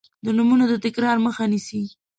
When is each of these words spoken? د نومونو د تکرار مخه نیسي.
د 0.25 0.27
نومونو 0.37 0.65
د 0.71 0.73
تکرار 0.85 1.17
مخه 1.25 1.43
نیسي. 1.51 1.81